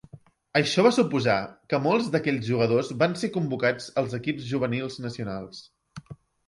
[0.59, 1.35] Això va suposar
[1.73, 5.67] que molts d’aquells jugadors van ser convocats als equips juvenils nacionals.